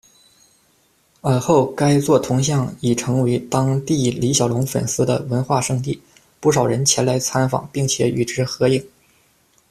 [1.21, 6.01] 而后该座铜像已成为当地李小龙粉丝的「文化圣地」，
[6.41, 8.83] 不少人前来参访并且与之合影。